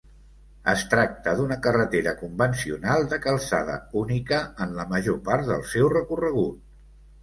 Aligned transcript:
Es 0.71 0.85
tracta 0.93 1.33
d'una 1.41 1.57
carretera 1.67 2.15
convencional 2.23 3.07
de 3.13 3.21
calçada 3.29 3.79
única 4.05 4.43
en 4.67 4.77
la 4.83 4.91
major 4.97 5.25
part 5.31 5.51
del 5.55 5.67
seu 5.77 5.97
recorregut. 5.99 6.63